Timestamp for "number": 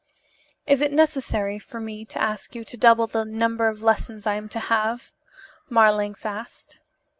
3.23-3.67